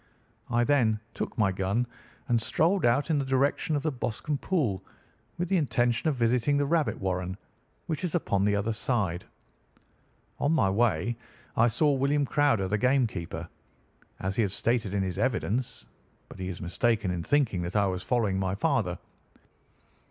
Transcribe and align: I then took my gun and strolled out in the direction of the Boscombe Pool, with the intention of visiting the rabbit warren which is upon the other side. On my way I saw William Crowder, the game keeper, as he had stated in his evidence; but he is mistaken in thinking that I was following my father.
I 0.49 0.63
then 0.63 0.99
took 1.13 1.37
my 1.37 1.51
gun 1.51 1.85
and 2.27 2.41
strolled 2.41 2.85
out 2.87 3.11
in 3.11 3.19
the 3.19 3.23
direction 3.23 3.75
of 3.75 3.83
the 3.83 3.91
Boscombe 3.91 4.39
Pool, 4.39 4.83
with 5.37 5.47
the 5.47 5.57
intention 5.57 6.09
of 6.09 6.15
visiting 6.15 6.57
the 6.57 6.65
rabbit 6.65 6.99
warren 6.99 7.37
which 7.85 8.03
is 8.03 8.15
upon 8.15 8.43
the 8.43 8.55
other 8.55 8.73
side. 8.73 9.25
On 10.39 10.51
my 10.53 10.71
way 10.71 11.15
I 11.55 11.67
saw 11.67 11.91
William 11.93 12.25
Crowder, 12.25 12.67
the 12.67 12.79
game 12.79 13.05
keeper, 13.05 13.47
as 14.21 14.35
he 14.37 14.41
had 14.41 14.51
stated 14.51 14.95
in 14.95 15.03
his 15.03 15.19
evidence; 15.19 15.85
but 16.29 16.39
he 16.39 16.49
is 16.49 16.63
mistaken 16.63 17.11
in 17.11 17.21
thinking 17.21 17.61
that 17.61 17.75
I 17.75 17.85
was 17.85 18.01
following 18.01 18.39
my 18.39 18.55
father. 18.55 18.97